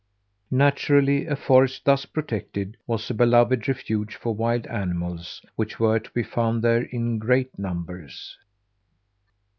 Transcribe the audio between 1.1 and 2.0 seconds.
a forest